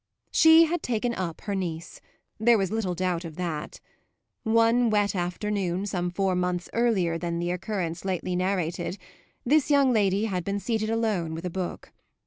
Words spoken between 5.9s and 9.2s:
four months earlier than the occurrence lately narrated,